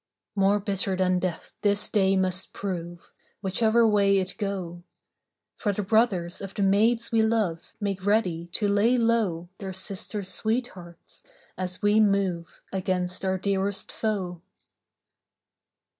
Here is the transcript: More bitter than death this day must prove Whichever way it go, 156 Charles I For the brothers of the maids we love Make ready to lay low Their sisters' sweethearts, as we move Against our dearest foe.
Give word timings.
More 0.35 0.59
bitter 0.59 0.95
than 0.95 1.19
death 1.19 1.53
this 1.61 1.87
day 1.87 2.15
must 2.17 2.53
prove 2.53 3.11
Whichever 3.41 3.87
way 3.87 4.17
it 4.17 4.33
go, 4.39 4.81
156 5.61 5.61
Charles 5.61 5.61
I 5.61 5.61
For 5.61 5.73
the 5.75 5.87
brothers 5.87 6.41
of 6.41 6.53
the 6.55 6.63
maids 6.63 7.11
we 7.11 7.21
love 7.21 7.73
Make 7.79 8.03
ready 8.03 8.47
to 8.47 8.67
lay 8.67 8.97
low 8.97 9.49
Their 9.59 9.73
sisters' 9.73 10.29
sweethearts, 10.33 11.21
as 11.55 11.83
we 11.83 11.99
move 11.99 12.61
Against 12.73 13.23
our 13.23 13.37
dearest 13.37 13.91
foe. 13.91 14.41